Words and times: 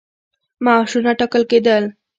معاشونه 0.65 1.11
ټاکل 1.19 1.43
کېدل. 1.51 1.83